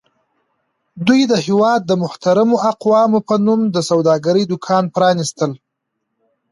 [1.07, 5.51] دوی د هېواد د محترمو اقوامو په نوم د سوداګرۍ دوکانونه پرانیستل.